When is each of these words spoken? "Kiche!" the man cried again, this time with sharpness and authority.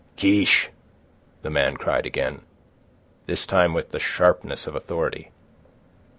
"Kiche!" 0.15 0.71
the 1.43 1.51
man 1.51 1.77
cried 1.77 2.07
again, 2.07 2.41
this 3.27 3.45
time 3.45 3.71
with 3.75 3.95
sharpness 4.01 4.65
and 4.65 4.75
authority. 4.75 5.29